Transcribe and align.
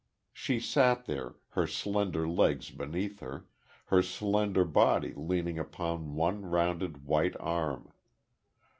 She 0.33 0.59
sat 0.59 1.05
there, 1.05 1.35
her 1.49 1.67
slender 1.67 2.27
legs 2.27 2.71
beneath 2.71 3.19
her, 3.19 3.45
her 3.93 4.01
slender 4.01 4.65
body 4.65 5.13
leaning 5.15 5.59
upon 5.59 6.15
one 6.15 6.41
rounded, 6.47 7.05
white 7.05 7.35
arm. 7.39 7.93